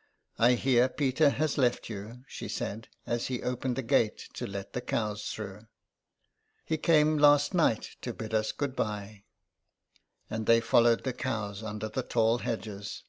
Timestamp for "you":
1.90-2.24